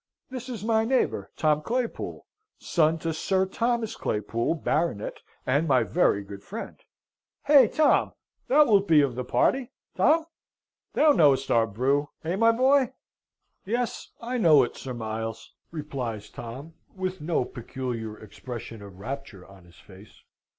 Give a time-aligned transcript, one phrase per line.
[0.31, 2.25] This is my neighbour, Tom Claypool,
[2.57, 6.75] son to Sir Thomas Claypool, Baronet, and my very good friend.
[7.43, 8.13] Hey, Tom!
[8.47, 10.25] Thou wilt be of the party, Tom?
[10.93, 12.93] Thou knowest our brew, hey, my boy?"
[13.63, 19.65] "Yes, I know it, Sir Miles," replies Tom, with no peculiar expression of rapture on
[19.65, 20.23] his face.